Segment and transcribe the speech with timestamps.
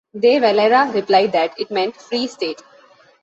[0.17, 2.63] De Valera replied that it meant 'Free State'.